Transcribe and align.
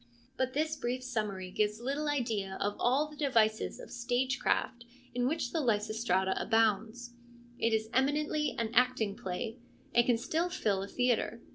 But 0.35 0.53
this 0.53 0.75
brief 0.75 1.03
summary 1.03 1.51
gives 1.51 1.79
little 1.79 2.07
idea 2.09 2.57
of 2.59 2.75
all 2.79 3.07
the 3.07 3.15
devices 3.15 3.79
of 3.79 3.91
stage 3.91 4.39
craft 4.39 4.83
in 5.13 5.27
which 5.27 5.51
the 5.51 5.61
Lysistrata 5.61 6.33
abounds. 6.41 7.13
It 7.59 7.71
is 7.71 7.87
eminently 7.93 8.55
an 8.57 8.71
acting 8.73 9.15
play, 9.15 9.59
and 9.93 10.03
can 10.03 10.17
still 10.17 10.49
fill 10.49 10.81
a 10.81 10.87
theatre. 10.87 11.39